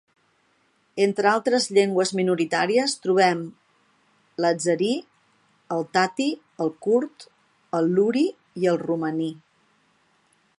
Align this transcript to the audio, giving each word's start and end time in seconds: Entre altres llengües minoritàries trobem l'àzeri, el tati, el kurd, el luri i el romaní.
Entre 1.03 1.27
altres 1.31 1.67
llengües 1.77 2.13
minoritàries 2.19 2.95
trobem 3.03 3.43
l'àzeri, 4.45 4.89
el 5.77 5.85
tati, 5.99 6.27
el 6.67 6.73
kurd, 6.87 7.29
el 7.81 7.93
luri 7.99 8.25
i 8.65 8.71
el 8.75 8.83
romaní. 8.87 9.33